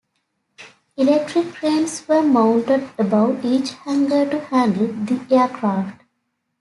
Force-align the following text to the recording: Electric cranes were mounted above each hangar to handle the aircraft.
Electric 0.97 1.53
cranes 1.53 2.07
were 2.07 2.23
mounted 2.23 2.89
above 2.97 3.45
each 3.45 3.73
hangar 3.85 4.27
to 4.27 4.39
handle 4.45 4.87
the 4.87 5.23
aircraft. 5.29 6.01